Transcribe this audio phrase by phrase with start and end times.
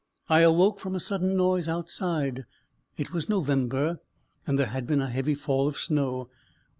[0.29, 2.45] I awoke from a sudden noise outside.
[2.97, 3.99] It was November,
[4.47, 6.27] and there had been a heavy fall of snow.